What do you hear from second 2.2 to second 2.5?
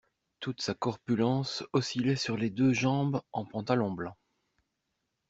les